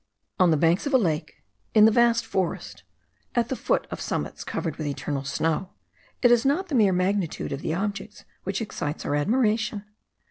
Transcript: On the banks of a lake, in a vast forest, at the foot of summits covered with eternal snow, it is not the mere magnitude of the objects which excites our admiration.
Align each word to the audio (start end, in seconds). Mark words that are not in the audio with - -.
On 0.39 0.49
the 0.49 0.57
banks 0.57 0.87
of 0.87 0.95
a 0.95 0.97
lake, 0.97 1.43
in 1.75 1.87
a 1.87 1.91
vast 1.91 2.25
forest, 2.25 2.81
at 3.35 3.49
the 3.49 3.55
foot 3.55 3.85
of 3.91 4.01
summits 4.01 4.43
covered 4.43 4.77
with 4.77 4.87
eternal 4.87 5.23
snow, 5.23 5.73
it 6.23 6.31
is 6.31 6.43
not 6.43 6.69
the 6.69 6.73
mere 6.73 6.91
magnitude 6.91 7.51
of 7.51 7.61
the 7.61 7.75
objects 7.75 8.25
which 8.43 8.61
excites 8.63 9.05
our 9.05 9.15
admiration. 9.15 9.85